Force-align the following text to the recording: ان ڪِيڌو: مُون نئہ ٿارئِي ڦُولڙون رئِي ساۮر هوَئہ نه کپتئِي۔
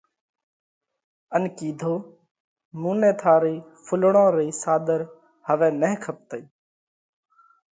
ان 1.35 1.43
ڪِيڌو: 1.57 1.93
مُون 2.81 2.95
نئہ 3.01 3.11
ٿارئِي 3.21 3.55
ڦُولڙون 3.85 4.29
رئِي 4.37 4.49
ساۮر 4.61 4.99
هوَئہ 5.47 5.69
نه 5.81 5.89
کپتئِي۔ 6.03 6.43